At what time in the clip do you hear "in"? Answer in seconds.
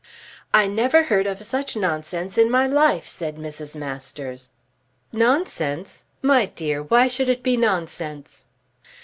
2.35-2.49